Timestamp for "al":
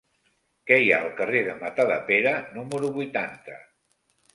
1.01-1.11